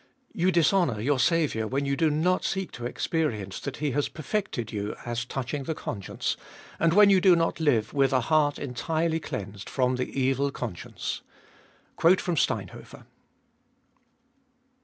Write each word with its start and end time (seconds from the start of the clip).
You 0.33 0.51
dishonour 0.51 0.99
your 0.99 1.19
Saviour 1.19 1.67
when 1.67 1.85
you 1.85 1.95
do 1.95 2.09
not 2.09 2.43
seek 2.43 2.71
to 2.71 2.87
experience 2.87 3.59
that 3.59 3.77
He 3.77 3.91
has 3.91 4.09
perfected 4.09 4.71
you 4.71 4.95
as 5.05 5.25
touching 5.25 5.65
the 5.65 5.75
conscience, 5.75 6.35
and 6.79 6.91
when 6.93 7.11
you 7.11 7.21
do 7.21 7.35
not 7.35 7.59
live 7.59 7.93
with 7.93 8.11
a 8.11 8.21
heart 8.21 8.57
entirely 8.57 9.19
cleansed 9.19 9.69
from 9.69 9.97
the 9.97 10.09
evil 10.19 10.49
conscience."— 10.49 11.21
STEINHOFER. 12.03 13.05